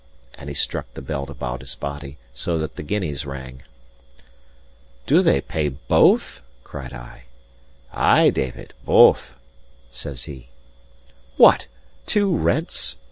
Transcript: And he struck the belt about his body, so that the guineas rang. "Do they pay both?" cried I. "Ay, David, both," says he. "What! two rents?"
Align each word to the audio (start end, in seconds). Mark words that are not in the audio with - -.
And 0.33 0.49
he 0.49 0.55
struck 0.55 0.91
the 0.95 1.01
belt 1.03 1.29
about 1.29 1.59
his 1.61 1.75
body, 1.75 2.17
so 2.33 2.57
that 2.57 2.75
the 2.75 2.81
guineas 2.81 3.23
rang. 3.23 3.61
"Do 5.05 5.21
they 5.21 5.41
pay 5.41 5.67
both?" 5.69 6.41
cried 6.63 6.91
I. 6.91 7.25
"Ay, 7.93 8.31
David, 8.31 8.73
both," 8.83 9.35
says 9.91 10.23
he. 10.23 10.47
"What! 11.37 11.67
two 12.07 12.35
rents?" 12.35 12.95